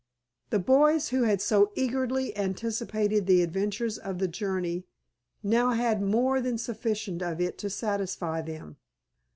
The 0.49 0.57
boys, 0.57 1.09
who 1.09 1.25
had 1.25 1.41
so 1.43 1.71
eagerly 1.75 2.35
anticipated 2.35 3.27
the 3.27 3.43
adventures 3.43 3.99
of 3.99 4.17
the 4.17 4.27
journey, 4.27 4.87
now 5.43 5.73
had 5.73 6.01
more 6.01 6.41
than 6.41 6.57
sufficient 6.57 7.21
of 7.21 7.39
it 7.39 7.59
to 7.59 7.69
satisfy 7.69 8.41
them. 8.41 8.77